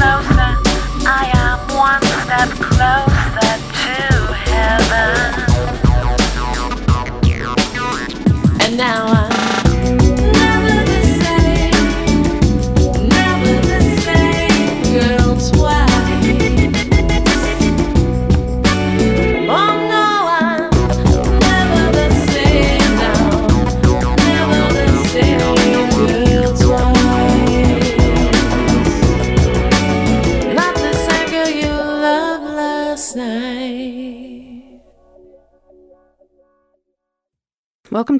[0.00, 0.56] closer.
[1.06, 3.09] I am one step closer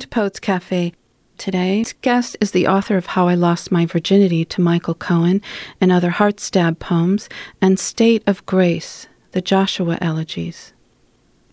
[0.01, 0.95] to Poets Cafe.
[1.37, 5.43] Today's guest is the author of How I Lost My Virginity to Michael Cohen
[5.79, 7.29] and Other Heart Stab Poems
[7.61, 10.73] and State of Grace, the Joshua Elegies.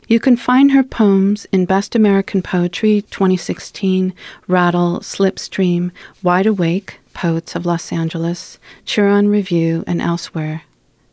[0.07, 4.13] You can find her poems in Best American Poetry 2016,
[4.47, 5.91] Rattle, Slipstream,
[6.23, 10.63] Wide Awake, Poets of Los Angeles, Chiron Review, and elsewhere.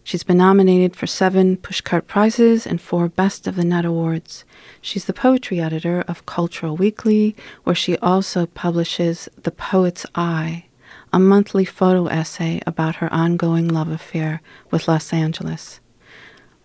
[0.07, 4.45] She's been nominated for seven Pushcart Prizes and four Best of the Net Awards.
[4.83, 10.67] She's the poetry editor of Cultural Weekly, where she also publishes The Poet's Eye,
[11.11, 15.81] a monthly photo essay about her ongoing love affair with Los Angeles.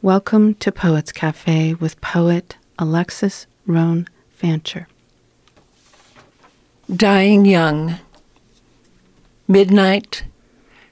[0.02, 4.90] Welcome to Poets Cafe with poet Alexis Rhone Fancher.
[6.94, 8.00] Dying young.
[9.48, 10.24] Midnight,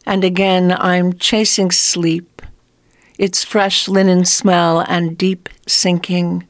[0.06, 2.37] and again I'm chasing sleep,
[3.18, 6.48] its fresh linen smell and deep sinking.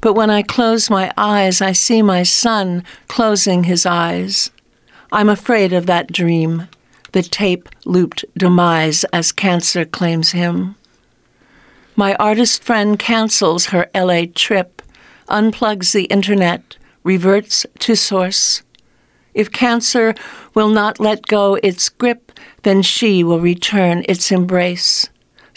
[0.00, 4.50] But when I close my eyes, I see my son closing his eyes.
[5.10, 6.68] I'm afraid of that dream,
[7.12, 10.76] the tape looped demise as cancer claims him.
[11.96, 14.82] My artist friend cancels her LA trip,
[15.28, 18.62] unplugs the internet, reverts to source.
[19.34, 20.14] If cancer
[20.54, 25.08] will not let go its grip, then she will return its embrace.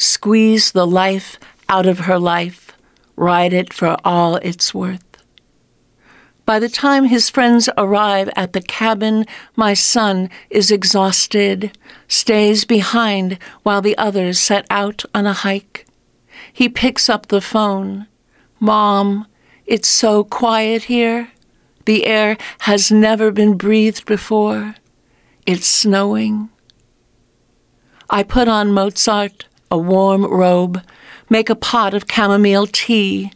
[0.01, 1.37] Squeeze the life
[1.69, 2.75] out of her life,
[3.15, 5.05] ride it for all it's worth.
[6.43, 13.37] By the time his friends arrive at the cabin, my son is exhausted, stays behind
[13.61, 15.85] while the others set out on a hike.
[16.51, 18.07] He picks up the phone.
[18.59, 19.27] Mom,
[19.67, 21.29] it's so quiet here.
[21.85, 24.73] The air has never been breathed before.
[25.45, 26.49] It's snowing.
[28.09, 30.83] I put on Mozart, a warm robe,
[31.29, 33.31] make a pot of chamomile tea.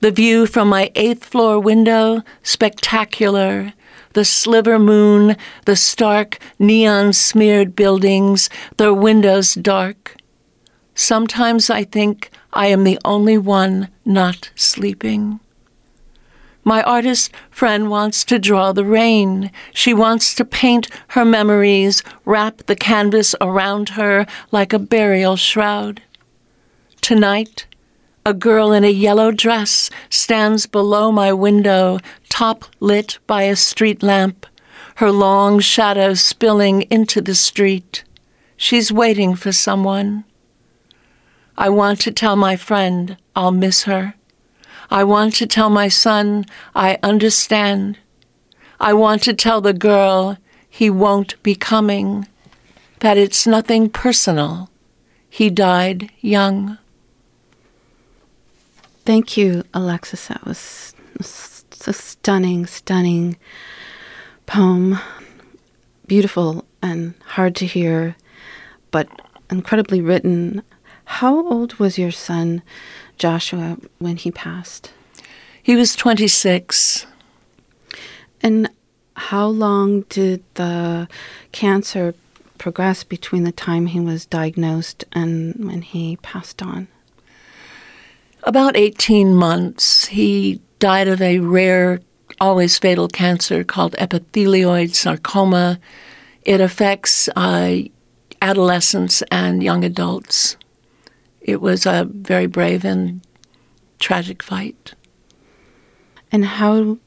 [0.00, 3.72] The view from my eighth floor window, spectacular.
[4.14, 5.36] The sliver moon,
[5.66, 10.16] the stark, neon smeared buildings, their windows dark.
[10.94, 15.40] Sometimes I think I am the only one not sleeping.
[16.64, 19.50] My artist friend wants to draw the rain.
[19.74, 26.00] She wants to paint her memories, wrap the canvas around her like a burial shroud.
[27.02, 27.66] Tonight,
[28.24, 31.98] a girl in a yellow dress stands below my window,
[32.30, 34.46] top lit by a street lamp,
[34.96, 38.04] her long shadow spilling into the street.
[38.56, 40.24] She's waiting for someone.
[41.58, 44.14] I want to tell my friend I'll miss her.
[44.90, 47.98] I want to tell my son I understand.
[48.80, 52.26] I want to tell the girl he won't be coming,
[53.00, 54.70] that it's nothing personal.
[55.30, 56.78] He died young.
[59.04, 60.28] Thank you, Alexis.
[60.28, 60.94] That was
[61.86, 63.36] a stunning, stunning
[64.46, 64.98] poem.
[66.06, 68.16] Beautiful and hard to hear,
[68.90, 69.08] but
[69.50, 70.62] incredibly written.
[71.04, 72.62] How old was your son,
[73.18, 74.92] Joshua, when he passed?
[75.62, 77.06] He was 26.
[78.42, 78.68] And
[79.16, 81.08] how long did the
[81.52, 82.14] cancer
[82.58, 86.88] progress between the time he was diagnosed and when he passed on?
[88.42, 92.00] About 18 months, he died of a rare,
[92.40, 95.80] always fatal cancer called epithelioid sarcoma.
[96.42, 97.84] It affects uh,
[98.42, 100.56] adolescents and young adults.
[101.44, 103.20] It was a very brave and
[104.00, 104.94] tragic fight.
[106.32, 106.98] And how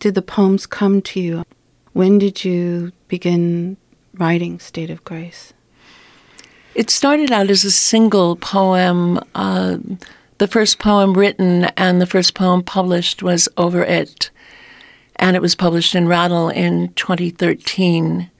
[0.00, 1.44] did the poems come to you?
[1.92, 3.76] When did you begin
[4.14, 5.52] writing State of Grace?
[6.74, 9.20] It started out as a single poem.
[9.36, 9.78] Uh,
[10.38, 14.30] the first poem written and the first poem published was Over It,
[15.16, 18.30] and it was published in Rattle in 2013.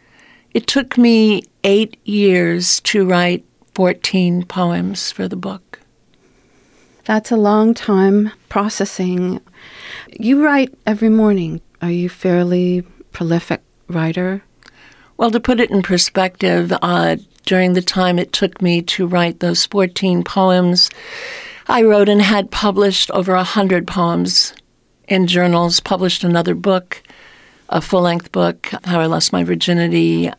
[0.55, 3.45] It took me eight years to write
[3.81, 5.81] 14 poems for the book.
[7.07, 9.41] That's a long time processing.
[10.13, 11.63] You write every morning.
[11.81, 12.83] Are you fairly
[13.13, 14.43] prolific writer?
[15.17, 17.17] Well, to put it in perspective, uh,
[17.47, 20.91] during the time it took me to write those 14 poems.
[21.67, 24.53] I wrote and had published over a hundred poems
[25.09, 27.03] in journals, published another book,
[27.71, 30.31] a full length book, How I Lost My Virginity.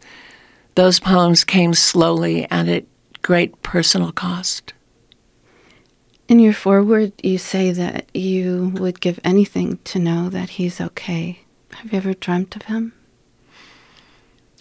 [0.75, 2.85] Those poems came slowly and at
[3.21, 4.73] great personal cost.
[6.27, 11.41] In your foreword, you say that you would give anything to know that he's okay.
[11.73, 12.93] Have you ever dreamt of him?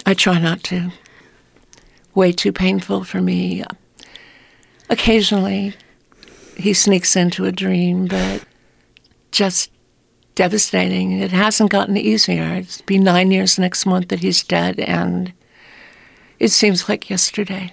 [0.05, 0.91] I try not to.
[2.15, 3.63] Way too painful for me.
[4.89, 5.75] Occasionally,
[6.57, 8.45] he sneaks into a dream, but
[9.31, 9.71] just
[10.35, 11.13] devastating.
[11.13, 12.55] It hasn't gotten easier.
[12.55, 15.33] It's been nine years next month that he's dead, and
[16.39, 17.73] it seems like yesterday.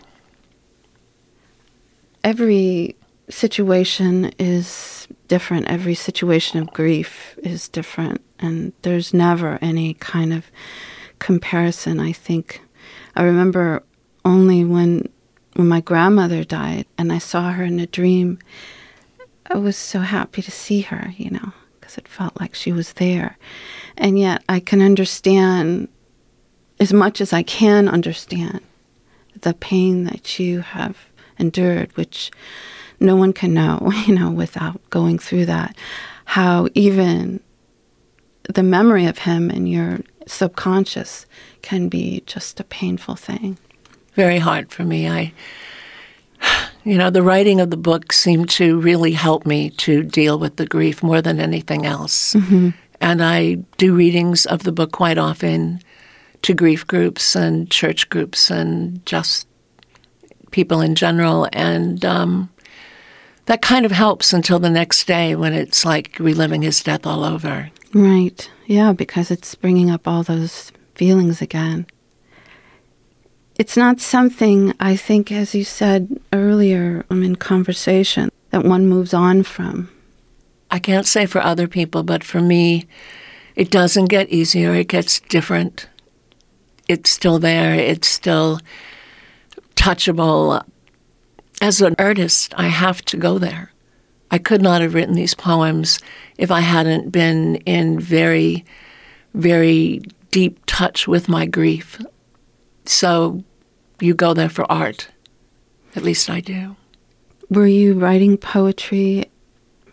[2.28, 2.98] Every
[3.30, 5.68] situation is different.
[5.68, 10.52] Every situation of grief is different, and there's never any kind of
[11.20, 12.02] comparison.
[12.02, 12.60] I think
[13.16, 13.82] I remember
[14.26, 15.08] only when
[15.54, 18.40] when my grandmother died and I saw her in a dream.
[19.50, 22.92] I was so happy to see her, you know, because it felt like she was
[22.94, 23.38] there.
[23.96, 25.88] And yet I can understand
[26.78, 28.60] as much as I can understand
[29.40, 30.98] the pain that you have
[31.40, 32.32] endured, which
[33.00, 35.76] no one can know, you know, without going through that.
[36.26, 37.40] How even
[38.54, 41.26] the memory of him in your subconscious
[41.62, 43.58] can be just a painful thing.
[44.14, 45.10] Very hard for me.
[45.10, 45.34] I,
[46.84, 50.56] you know, the writing of the book seemed to really help me to deal with
[50.58, 52.34] the grief more than anything else.
[52.34, 52.70] Mm-hmm.
[53.00, 55.82] And I do readings of the book quite often
[56.42, 59.48] to grief groups and church groups and just
[60.52, 61.48] people in general.
[61.54, 62.50] And um,
[63.46, 67.24] that kind of helps until the next day when it's like reliving his death all
[67.24, 67.72] over.
[67.94, 68.50] Right.
[68.66, 71.86] Yeah, because it's bringing up all those feelings again.
[73.58, 79.14] It's not something I think, as you said earlier um, in conversation, that one moves
[79.14, 79.90] on from.
[80.70, 82.88] I can't say for other people, but for me,
[83.56, 84.76] it doesn't get easier.
[84.76, 85.88] It gets different.
[86.88, 87.74] It's still there.
[87.74, 88.60] It's still
[89.78, 90.66] touchable.
[91.62, 93.72] As an artist, I have to go there.
[94.30, 96.00] I could not have written these poems
[96.38, 98.66] if I hadn't been in very,
[99.34, 100.02] very
[100.32, 102.02] deep touch with my grief.
[102.86, 103.44] So
[104.02, 105.08] you go there for art.
[105.96, 106.76] At least I do.
[107.50, 109.32] Were you writing poetry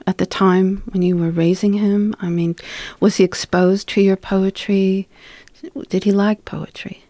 [0.06, 2.14] at the time when you were raising him?
[2.20, 2.56] I mean,
[2.98, 5.08] was he exposed to your poetry?
[5.88, 7.03] Did he like poetry?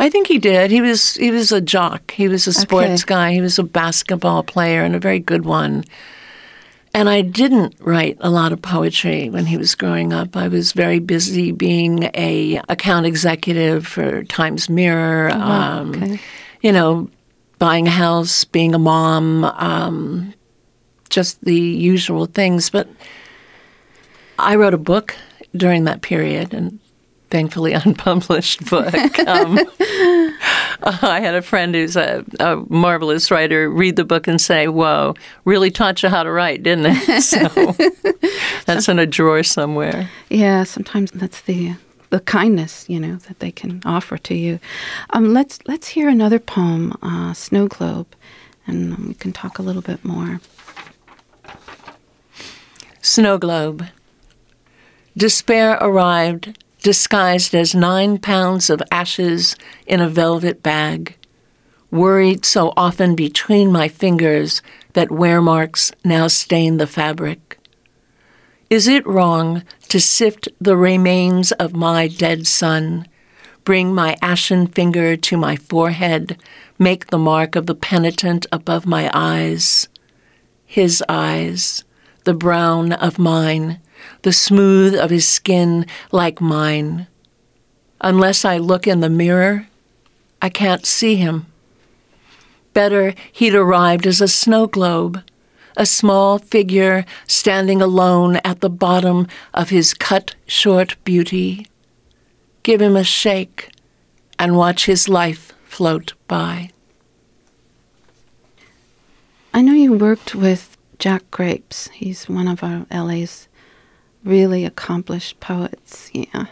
[0.00, 0.70] I think he did.
[0.70, 2.12] He was he was a jock.
[2.12, 3.14] He was a sports Okay.
[3.14, 3.32] guy.
[3.32, 5.84] He was a basketball player and a very good one.
[6.94, 10.36] And I didn't write a lot of poetry when he was growing up.
[10.36, 15.28] I was very busy being a account executive for Times Mirror.
[15.30, 16.20] wow, um, okay.
[16.62, 17.10] You know,
[17.58, 20.32] buying a house, being a mom, um,
[21.10, 22.70] just the usual things.
[22.70, 22.88] But
[24.38, 25.14] I wrote a book
[25.56, 26.78] during that period, and
[27.30, 29.18] thankfully unpublished book.
[29.20, 29.58] Um,
[30.82, 35.14] I had a friend who's a, a marvelous writer read the book and say, "Whoa,
[35.44, 37.74] really taught you how to write, didn't it?" So
[38.64, 40.10] that's in a drawer somewhere.
[40.30, 41.74] Yeah, sometimes that's the
[42.10, 44.60] the kindness you know that they can offer to you.
[45.10, 48.14] Um, let's let's hear another poem, uh, Snow Globe,
[48.66, 50.40] and um, we can talk a little bit more.
[53.00, 53.86] Snow globe.
[55.16, 59.56] Despair arrived, disguised as nine pounds of ashes
[59.86, 61.16] in a velvet bag,
[61.90, 67.58] worried so often between my fingers that wear marks now stain the fabric.
[68.70, 73.06] Is it wrong to sift the remains of my dead son,
[73.64, 76.36] bring my ashen finger to my forehead,
[76.78, 79.88] make the mark of the penitent above my eyes?
[80.66, 81.84] His eyes,
[82.24, 83.80] the brown of mine,
[84.22, 87.06] the smooth of his skin like mine.
[88.00, 89.66] Unless I look in the mirror,
[90.40, 91.46] I can't see him.
[92.72, 95.22] Better he'd arrived as a snow globe,
[95.76, 101.66] a small figure standing alone at the bottom of his cut short beauty.
[102.62, 103.70] Give him a shake
[104.38, 106.70] and watch his life float by.
[109.52, 111.88] I know you worked with Jack Grapes.
[111.88, 113.47] He's one of our LA's
[114.28, 116.10] really accomplished poets.
[116.12, 116.46] Yeah,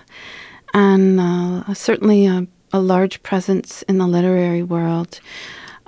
[0.75, 5.21] and uh, certainly a, a large presence in the literary world.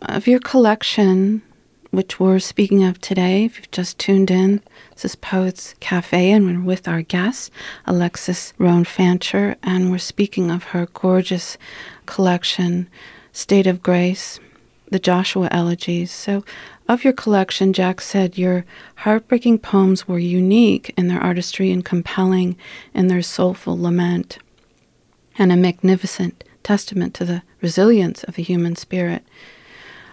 [0.01, 1.43] Of your collection,
[1.91, 6.47] which we're speaking of today, if you've just tuned in, this is Poets Cafe, and
[6.47, 7.51] we're with our guest,
[7.87, 11.59] Alexis Rhone Fancher, and we're speaking of her gorgeous
[12.07, 12.89] collection,
[13.33, 14.39] State of Grace,
[14.91, 16.11] the Joshua Elegies.
[16.11, 16.45] So,
[16.89, 18.65] of your collection, Jack said your
[18.97, 22.57] heartbreaking poems were unique in their artistry and compelling
[22.95, 24.39] in their soulful lament,
[25.39, 29.25] and a magnificent testament to the resilience of the human spirit.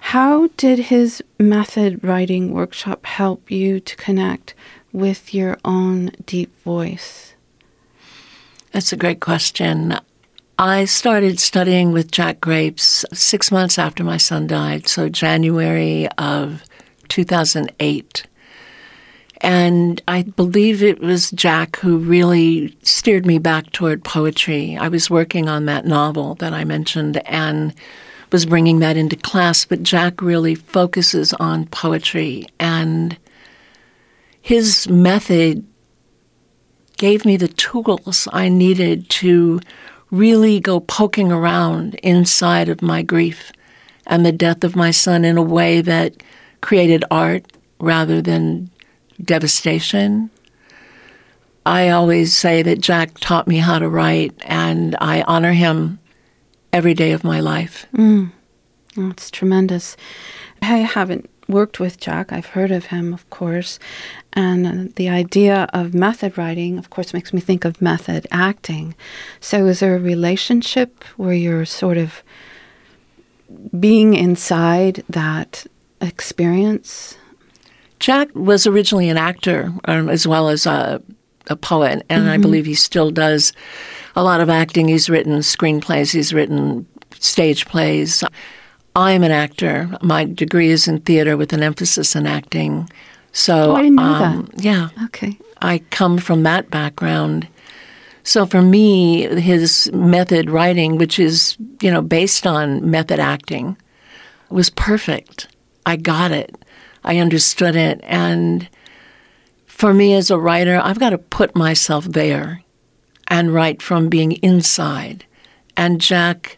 [0.01, 4.53] How did his method writing workshop help you to connect
[4.91, 7.33] with your own deep voice?
[8.71, 9.97] That's a great question.
[10.57, 16.63] I started studying with Jack Grapes six months after my son died, so January of
[17.09, 18.25] 2008.
[19.41, 24.77] And I believe it was Jack who really steered me back toward poetry.
[24.77, 27.73] I was working on that novel that I mentioned and
[28.31, 32.47] was bringing that into class, but Jack really focuses on poetry.
[32.61, 33.17] And
[34.41, 35.65] his method
[36.95, 39.59] gave me the tools I needed to
[40.15, 43.51] really go poking around inside of my grief
[44.07, 46.23] and the death of my son in a way that
[46.61, 47.45] created art
[47.79, 48.69] rather than
[49.23, 50.29] devastation.
[51.65, 55.99] I always say that Jack taught me how to write, and I honor him
[56.71, 57.87] every day of my life.
[57.95, 58.31] Mm.
[58.95, 59.97] It's tremendous.
[60.61, 62.31] I haven't worked with Jack.
[62.31, 63.79] I've heard of him, of course.
[64.33, 68.95] And the idea of method writing, of course, makes me think of method acting.
[69.39, 72.23] So, is there a relationship where you're sort of
[73.79, 75.65] being inside that
[76.01, 77.17] experience?
[77.99, 81.01] Jack was originally an actor um, as well as a,
[81.47, 83.53] a poet, and I believe he still does
[84.15, 84.89] a lot of acting.
[84.89, 86.85] He's written screenplays, he's written
[87.19, 88.23] stage plays.
[88.95, 89.89] I'm an actor.
[90.01, 92.89] My degree is in theater with an emphasis in acting.
[93.33, 95.37] So, Oh, I didn't know um, yeah, Okay.
[95.61, 97.47] I come from that background.
[98.23, 103.77] So for me, his method writing, which is, you know, based on method acting,
[104.49, 105.47] was perfect.
[105.85, 106.55] I got it.
[107.03, 107.99] I understood it.
[108.03, 108.67] And
[109.67, 112.63] for me as a writer, I've got to put myself there
[113.27, 115.25] and write from being inside.
[115.77, 116.55] And Jack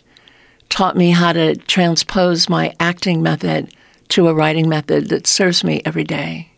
[0.69, 3.73] taught me how to transpose my acting method
[4.09, 6.51] to a writing method that serves me every day.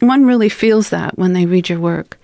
[0.00, 2.18] One really feels that when they read your work,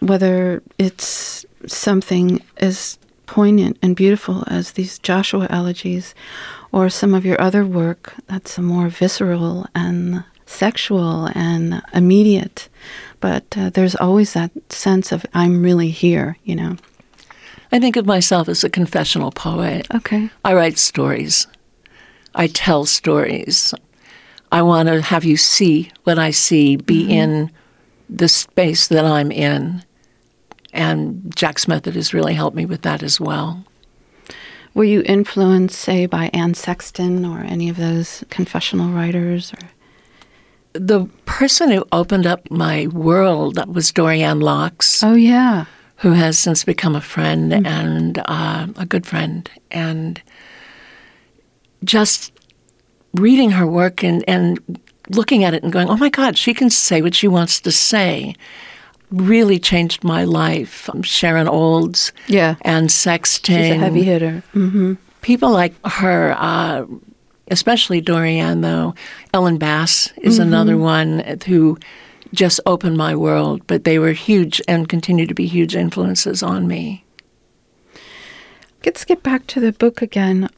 [0.00, 6.14] whether it's something as poignant and beautiful as these Joshua elegies
[6.72, 12.68] or some of your other work that's more visceral and sexual and immediate.
[13.20, 16.76] But uh, there's always that sense of, I'm really here, you know.
[17.70, 19.86] I think of myself as a confessional poet.
[19.94, 20.30] Okay.
[20.44, 21.46] I write stories.
[22.34, 23.74] I tell stories.
[24.50, 27.10] I want to have you see what I see, be mm-hmm.
[27.10, 27.50] in
[28.08, 29.84] the space that I'm in.
[30.72, 33.64] And Jack's method has really helped me with that as well.
[34.74, 39.52] Were you influenced, say, by Anne Sexton or any of those confessional writers?
[39.52, 39.68] Or
[40.72, 45.64] The person who opened up my world was Dorianne Laux, oh yeah,
[45.98, 49.50] who has since become a friend and uh, a good friend.
[49.70, 50.20] And
[51.84, 52.32] just
[53.14, 54.78] reading her work and, and
[55.10, 57.72] looking at it and going, oh my God, she can say what she wants to
[57.72, 58.34] say,
[59.10, 60.88] really changed my life.
[60.90, 62.56] Um, Sharon Olds yeah.
[62.62, 63.56] and Sexton.
[63.56, 64.42] She's a heavy hitter.
[64.52, 66.86] hmm People like her, uh,
[67.50, 68.94] especially Dorianne, though.
[69.34, 71.76] Ellen Bass is another one who
[72.32, 76.66] just opened my world, but they were huge and continue to be huge influences on
[76.66, 77.04] me.
[78.84, 80.48] Let's get back to the book again.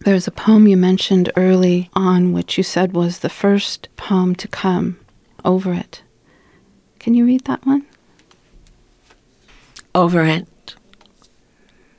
[0.00, 4.48] There's a poem you mentioned early on, which you said was the first poem to
[4.48, 4.98] come
[5.44, 6.02] over it.
[6.98, 7.86] Can you read that one?
[9.94, 10.74] over it.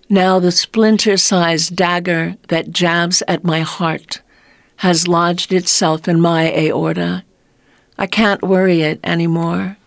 [0.09, 4.21] Now the splinter sized dagger that jabs at my heart
[4.77, 7.23] has lodged itself in my aorta.
[8.01, 9.77] I can't worry it anymore.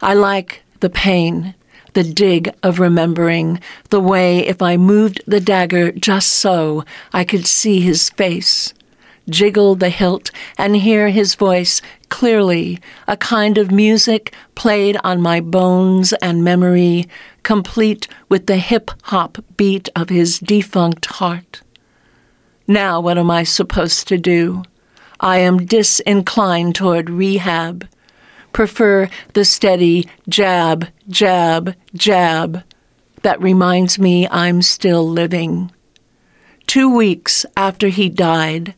[0.00, 1.54] I like the pain,
[1.92, 3.60] the dig of remembering,
[3.90, 8.74] the way if I moved the dagger just so, I could see his face
[9.30, 15.40] jiggle the hilt and hear his voice clearly, a kind of music played on my
[15.40, 17.08] bones and memory,
[17.44, 21.62] complete with the hip hop beat of his defunct heart.
[22.66, 24.64] Now, what am I supposed to do?
[25.22, 27.88] I am disinclined toward rehab.
[28.52, 32.64] Prefer the steady jab, jab, jab
[33.22, 35.70] that reminds me I'm still living.
[36.66, 38.74] Two weeks after he died,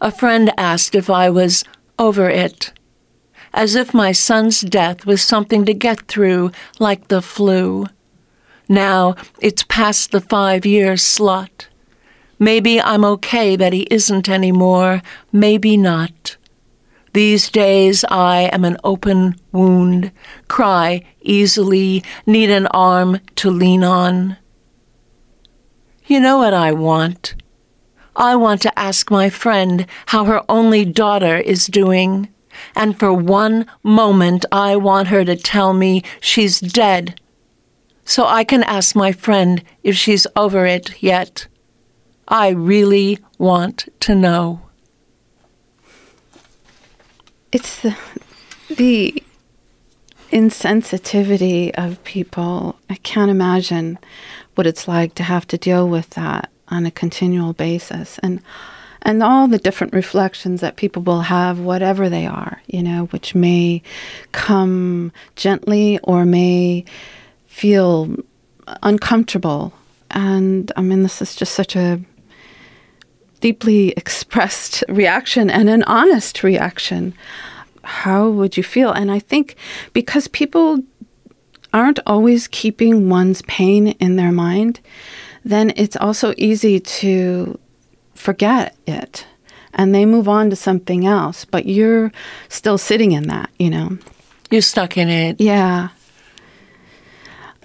[0.00, 1.64] a friend asked if I was
[1.96, 2.72] over it,
[3.52, 7.86] as if my son's death was something to get through like the flu.
[8.68, 11.68] Now it's past the five year slot.
[12.44, 15.00] Maybe I'm okay that he isn't anymore,
[15.32, 16.36] maybe not.
[17.14, 20.12] These days I am an open wound,
[20.46, 24.36] cry easily, need an arm to lean on.
[26.04, 27.34] You know what I want?
[28.14, 32.28] I want to ask my friend how her only daughter is doing,
[32.76, 37.18] and for one moment I want her to tell me she's dead,
[38.04, 41.46] so I can ask my friend if she's over it yet.
[42.28, 44.60] I really want to know.
[47.52, 47.96] It's the
[48.68, 49.22] the
[50.30, 52.76] insensitivity of people.
[52.90, 53.98] I can't imagine
[54.54, 58.40] what it's like to have to deal with that on a continual basis and
[59.02, 63.34] and all the different reflections that people will have whatever they are, you know, which
[63.34, 63.82] may
[64.32, 66.86] come gently or may
[67.46, 68.16] feel
[68.82, 69.74] uncomfortable.
[70.10, 72.00] And I mean this is just such a
[73.44, 77.12] deeply expressed reaction and an honest reaction.
[77.82, 78.90] How would you feel?
[78.90, 79.56] And I think
[79.92, 80.82] because people
[81.70, 84.80] aren't always keeping one's pain in their mind,
[85.44, 87.58] then it's also easy to
[88.14, 89.26] forget it
[89.74, 92.12] and they move on to something else, but you're
[92.48, 93.98] still sitting in that, you know.
[94.50, 95.38] You're stuck in it.
[95.38, 95.88] Yeah.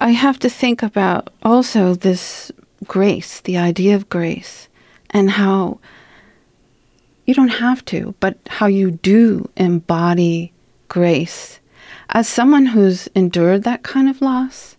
[0.01, 2.51] I have to think about also this
[2.83, 4.67] grace, the idea of grace
[5.11, 5.79] and how
[7.25, 10.51] you don't have to, but how you do embody
[10.87, 11.59] grace
[12.09, 14.77] as someone who's endured that kind of loss,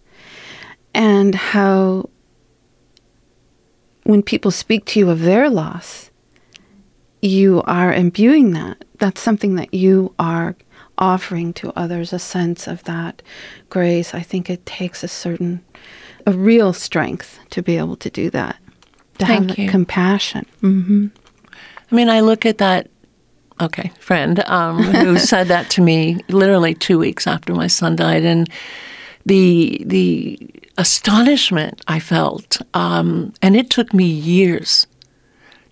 [0.92, 2.08] and how
[4.02, 6.10] when people speak to you of their loss,
[7.22, 8.84] you are imbuing that.
[8.98, 10.56] That's something that you are
[10.98, 13.22] offering to others a sense of that
[13.68, 14.12] grace.
[14.12, 15.64] I think it takes a certain,
[16.26, 18.56] a real strength to be able to do that
[19.20, 19.70] to Thank have you.
[19.70, 20.46] compassion.
[20.60, 21.06] hmm
[21.90, 22.88] I mean, I look at that,
[23.60, 28.24] okay, friend um, who said that to me literally two weeks after my son died,
[28.24, 28.48] and
[29.26, 30.38] the the
[30.78, 34.86] astonishment I felt, um, and it took me years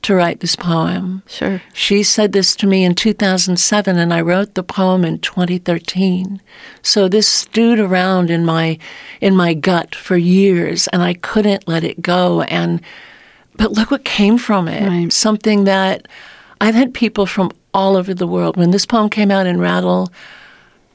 [0.03, 1.23] to write this poem.
[1.27, 1.61] Sure.
[1.73, 6.41] She said this to me in 2007, and I wrote the poem in 2013.
[6.83, 8.79] So this stewed around in my
[9.21, 12.43] in my gut for years, and I couldn't let it go.
[12.43, 12.81] And
[13.59, 14.89] but look what came from it.
[14.89, 15.13] Right.
[15.13, 16.09] Something that
[16.61, 18.57] I've had people from all over the world.
[18.57, 20.11] When this poem came out in Rattle,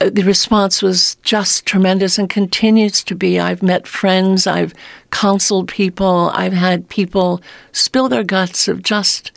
[0.01, 3.39] uh, the response was just tremendous and continues to be.
[3.39, 4.73] I've met friends, I've
[5.11, 9.31] counseled people, I've had people spill their guts of just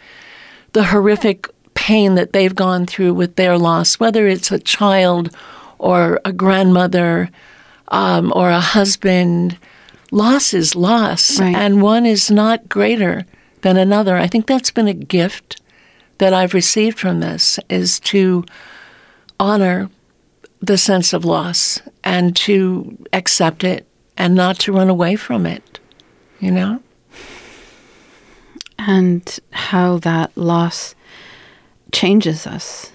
[0.72, 5.34] the horrific pain that they've gone through with their loss, whether it's a child
[5.78, 7.30] or a grandmother
[7.88, 9.58] um, or a husband.
[10.10, 11.54] Loss is loss, Right.
[11.54, 13.26] and one is not greater
[13.62, 14.16] than another.
[14.16, 15.60] I think that's been a gift
[16.18, 18.44] that I've received from this is to
[19.40, 19.90] honor
[20.62, 25.78] the sense of loss and to accept it and not to run away from it.
[26.40, 26.82] You know?
[28.78, 30.94] and how that loss
[31.92, 32.92] changes us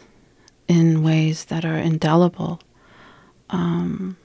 [0.68, 2.62] in ways that are indelible.
[3.50, 4.16] Um,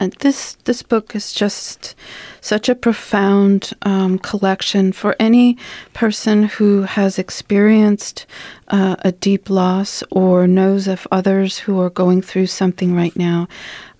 [0.00, 1.94] and this this book is just
[2.40, 5.56] such a profound um, collection for any
[5.92, 8.26] person who has experienced
[8.68, 13.48] uh, a deep loss or knows of others who are going through something right now.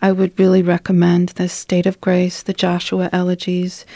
[0.03, 3.87] I would really recommend the State of Grace, the Joshua Elegies.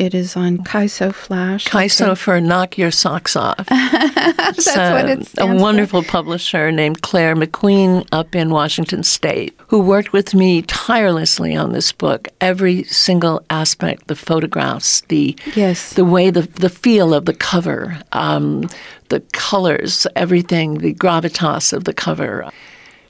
[0.00, 1.68] It is on KYSO Flash.
[1.68, 3.66] KYSO for Knock Your Socks Off.
[3.68, 5.62] That's what it a stands for.
[5.62, 11.72] wonderful publisher named Clare MacQueen up in Washington State who worked with me tirelessly on
[11.72, 12.28] this book.
[12.40, 15.92] Every single aspect, the photographs, the Yes.
[15.94, 18.68] the way the the feel of the cover, um,
[19.12, 22.50] the colors, everything, the gravitas of the cover.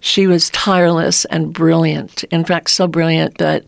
[0.00, 2.24] She was tireless and brilliant.
[2.24, 3.64] In fact, so brilliant that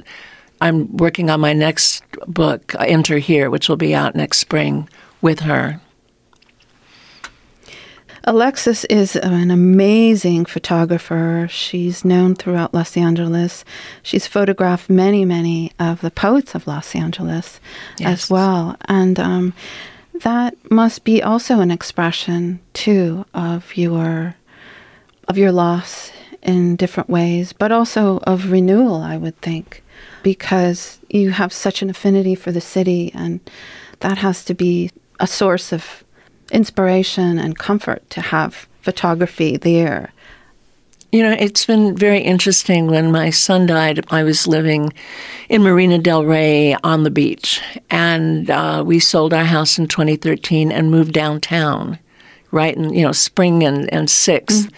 [0.60, 4.88] I'm working on my next book, Enter Here, which will be out next spring
[5.22, 5.80] with her.
[8.24, 11.46] Alexis is an amazing photographer.
[11.48, 13.64] She's known throughout Los Angeles.
[14.02, 17.60] She's photographed many, many of the poets of Los Angeles
[17.98, 18.24] Yes.
[18.24, 18.76] as well.
[18.88, 19.52] And um,
[20.24, 24.34] that must be also an expression, too, of your
[25.28, 29.82] of your loss in different ways, but also of renewal, I would think,
[30.22, 33.40] because you have such an affinity for the city, and
[34.00, 36.04] that has to be a source of
[36.52, 40.12] inspiration and comfort to have photography there.
[41.14, 42.88] You know, it's been very interesting.
[42.88, 44.92] When my son died, I was living
[45.48, 50.72] in Marina Del Rey on the beach, and uh, we sold our house in 2013
[50.72, 52.00] and moved downtown,
[52.50, 54.72] right in you know spring and and 6th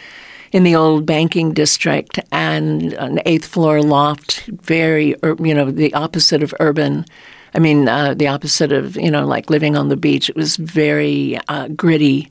[0.53, 6.42] in the old banking district, and an eighth floor loft, very you know the opposite
[6.42, 7.07] of urban.
[7.55, 10.29] I mean, uh, the opposite of you know like living on the beach.
[10.29, 12.31] It was very uh, gritty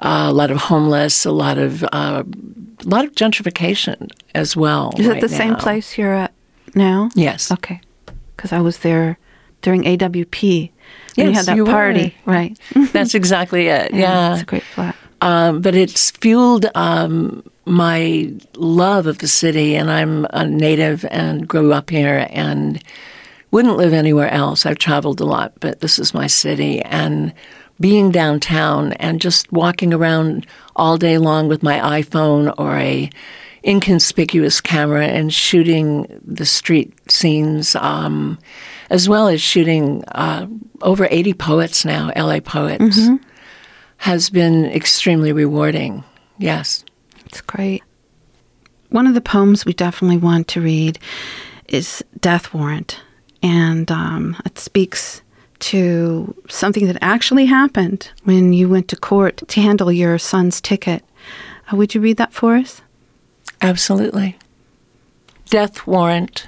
[0.00, 4.94] uh, a lot of homeless, a lot of uh, a lot of gentrification as well.
[4.98, 6.32] Is it right the same place you're at
[6.74, 7.10] now?
[7.14, 7.50] Yes.
[7.52, 7.80] Okay.
[8.36, 9.18] Because I was there
[9.62, 10.70] during AWP.
[11.16, 11.70] when you had that you were.
[11.70, 12.58] party, right?
[12.92, 13.92] That's exactly it.
[13.94, 14.32] Yeah.
[14.32, 14.96] It's a great flat.
[15.20, 21.46] Um, but it's fueled um, my love of the city, and I'm a native and
[21.46, 22.82] grew up here and
[23.50, 24.64] wouldn't live anywhere else.
[24.64, 26.80] I've traveled a lot, but this is my city.
[26.82, 27.34] And
[27.80, 33.10] being downtown and just walking around all day long with my iPhone or a
[33.64, 38.38] inconspicuous camera and shooting the street scenes, um,
[38.88, 40.46] as well as shooting uh,
[40.82, 43.08] over 80 poets now, LA poets,
[43.98, 46.02] has been extremely rewarding.
[46.38, 46.84] Yes.
[47.26, 47.82] It's great.
[48.88, 50.98] One of the poems we definitely want to read
[51.68, 53.00] is Death Warrant.
[53.42, 55.22] And um, it speaks
[55.60, 61.04] to something that actually happened when you went to court to handle your son's ticket.
[61.72, 62.80] Uh, would you read that for us?
[63.60, 64.36] Absolutely.
[65.48, 66.46] Death warrant.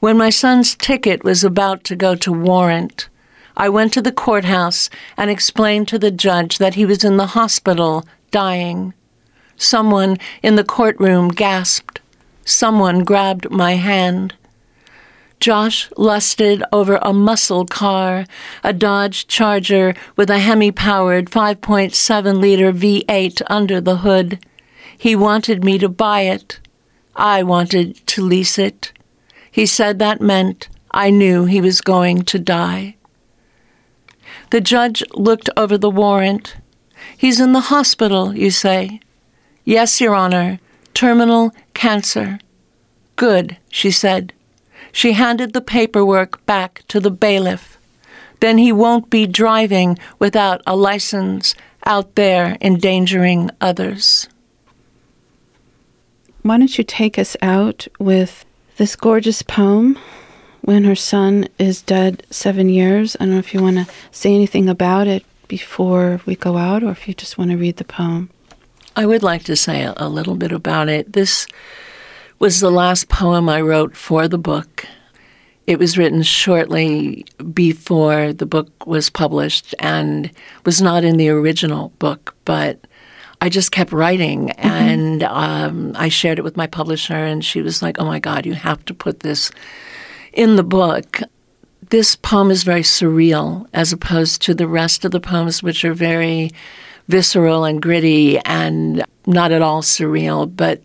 [0.00, 3.08] When my son's ticket was about to go to warrant,
[3.56, 7.28] I went to the courthouse and explained to the judge that he was in the
[7.28, 8.94] hospital dying.
[9.56, 12.00] Someone in the courtroom gasped.
[12.44, 14.34] Someone grabbed my hand.
[15.44, 18.24] Josh lusted over a muscle car,
[18.62, 24.42] a Dodge Charger with a Hemi powered 5.7 liter V8 under the hood.
[24.96, 26.60] He wanted me to buy it.
[27.14, 28.94] I wanted to lease it.
[29.50, 32.96] He said that meant I knew he was going to die.
[34.48, 36.56] The judge looked over the warrant.
[37.18, 38.98] He's in the hospital, you say?
[39.62, 40.58] Yes, Your Honor.
[40.94, 42.38] Terminal cancer.
[43.16, 44.32] Good, she said.
[44.94, 47.78] She handed the paperwork back to the bailiff.
[48.38, 54.28] Then he won't be driving without a license out there endangering others.
[56.42, 58.44] Why don't you take us out with
[58.76, 59.98] this gorgeous poem,
[60.60, 63.16] When Her Son is Dead Seven Years?
[63.16, 66.84] I don't know if you want to say anything about it before we go out
[66.84, 68.30] or if you just want to read the poem.
[68.94, 71.14] I would like to say a, a little bit about it.
[71.14, 71.48] This
[72.44, 74.86] was the last poem I wrote for the book.
[75.66, 80.30] It was written shortly before the book was published and
[80.66, 82.86] was not in the original book, but
[83.40, 87.80] I just kept writing and um, I shared it with my publisher, and she was
[87.80, 89.50] like, Oh my God, you have to put this
[90.34, 91.20] in the book.
[91.88, 95.94] This poem is very surreal as opposed to the rest of the poems, which are
[95.94, 96.50] very
[97.08, 100.54] visceral and gritty and not at all surreal.
[100.54, 100.82] But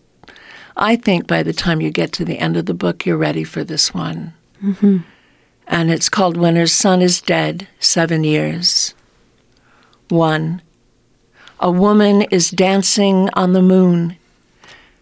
[0.81, 3.43] I think by the time you get to the end of the book, you're ready
[3.43, 4.33] for this one.
[4.63, 4.99] Mm-hmm.
[5.67, 8.93] And it's called When Her Son is Dead Seven Years.
[10.07, 10.61] One,
[11.59, 14.15] a woman is dancing on the moon,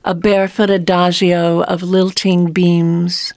[0.04, 3.34] a barefoot adagio of lilting beams.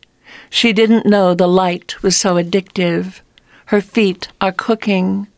[0.49, 3.21] She didn't know the light was so addictive.
[3.67, 5.29] Her feet are cooking,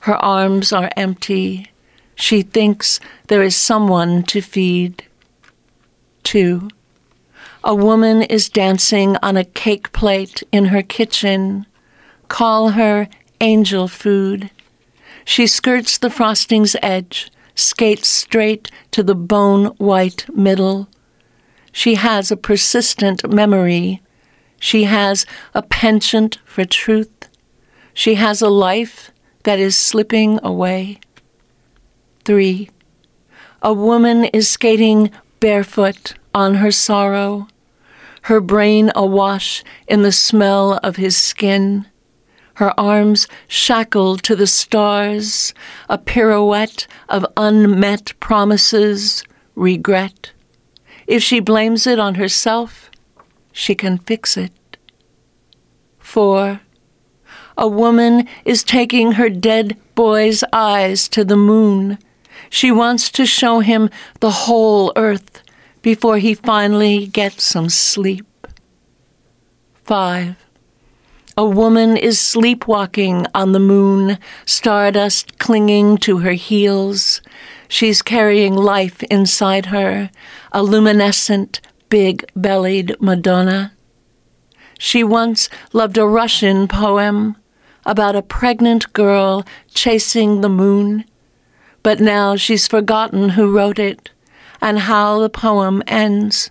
[0.00, 1.72] her arms are empty.
[2.14, 5.02] She thinks there is someone to feed.
[6.22, 6.68] Two,
[7.64, 11.66] a woman is dancing on a cake plate in her kitchen.
[12.28, 13.08] Call her
[13.40, 14.50] angel food.
[15.24, 20.88] She skirts the frosting's edge, skates straight to the bone white middle.
[21.70, 24.02] She has a persistent memory.
[24.58, 27.28] She has a penchant for truth.
[27.94, 29.12] She has a life
[29.44, 30.98] that is slipping away.
[32.24, 32.70] Three.
[33.62, 35.10] A woman is skating
[35.42, 37.48] barefoot on her sorrow,
[38.22, 41.84] her brain awash in the smell of his skin,
[42.54, 45.52] her arms shackled to the stars,
[45.88, 49.24] a pirouette of unmet promises,
[49.56, 50.30] regret.
[51.08, 52.88] If she blames it on herself,
[53.50, 54.76] she can fix it.
[55.98, 56.60] Four.
[57.58, 61.98] A woman is taking her dead boy's eyes to the moon.
[62.52, 63.88] She wants to show him
[64.20, 65.42] the whole earth
[65.80, 68.26] before he finally gets some sleep.
[69.72, 70.36] Five.
[71.34, 77.22] A woman is sleepwalking on the moon, stardust clinging to her heels.
[77.68, 80.10] She's carrying life inside her,
[80.52, 83.72] a luminescent, big bellied Madonna.
[84.78, 87.34] She once loved a Russian poem
[87.86, 91.06] about a pregnant girl chasing the moon,
[91.82, 94.10] but now she's forgotten who wrote it
[94.60, 96.50] and how the poem ends.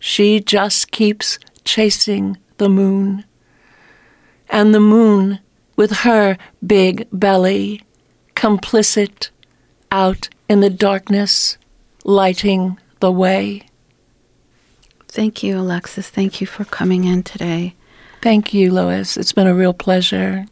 [0.00, 3.24] She just keeps chasing the moon.
[4.48, 5.40] And the moon,
[5.76, 7.82] with her big belly,
[8.34, 9.30] complicit,
[9.92, 11.58] out in the darkness,
[12.04, 13.62] lighting the way.
[15.08, 16.08] Thank you, Alexis.
[16.08, 17.74] Thank you for coming in today.
[18.22, 19.16] Thank you, Lois.
[19.16, 20.46] It's been a real pleasure.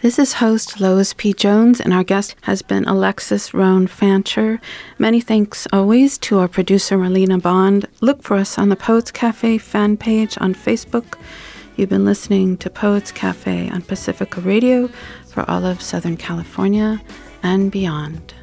[0.00, 1.32] This is host Lois P.
[1.32, 4.60] Jones, and our guest has been Alexis Rhone Fancher.
[4.96, 7.88] Many thanks always to our producer Marlena Bond.
[8.00, 11.18] Look for us on the Poets Cafe fan page on Facebook.
[11.74, 14.88] You've been listening to Poets Cafe on Pacifica Radio
[15.26, 17.02] for all of Southern California
[17.42, 18.34] and beyond.